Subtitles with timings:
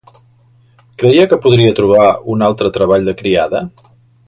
[1.03, 2.07] Creia que podria trobar
[2.37, 3.63] un altre treball de criada?